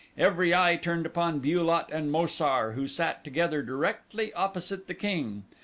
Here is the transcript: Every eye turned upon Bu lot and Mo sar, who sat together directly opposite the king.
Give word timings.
Every 0.17 0.51
eye 0.51 0.77
turned 0.77 1.05
upon 1.05 1.41
Bu 1.41 1.61
lot 1.61 1.91
and 1.91 2.11
Mo 2.11 2.25
sar, 2.25 2.71
who 2.71 2.87
sat 2.87 3.23
together 3.23 3.61
directly 3.61 4.33
opposite 4.33 4.87
the 4.87 4.95
king. 4.95 5.43